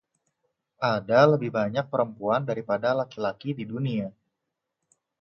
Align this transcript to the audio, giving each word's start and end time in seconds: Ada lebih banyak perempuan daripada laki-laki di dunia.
Ada 0.93 1.21
lebih 1.31 1.51
banyak 1.57 1.85
perempuan 1.93 2.41
daripada 2.49 2.89
laki-laki 2.99 3.49
di 3.59 3.65
dunia. 3.71 4.07